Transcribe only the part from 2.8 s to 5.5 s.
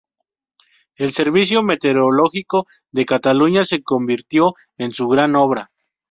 de Cataluña se convirtió en su gran